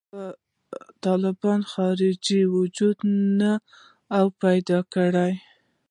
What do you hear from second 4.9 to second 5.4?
کړی.